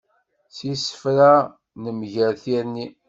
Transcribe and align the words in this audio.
S 0.55 0.57
yisefra 0.67 1.31
nemger 1.83 2.31
tirni. 2.41 2.85